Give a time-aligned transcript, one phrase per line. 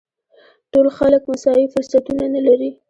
[0.71, 2.69] ټول خلک مساوي فرصتونه نه لري.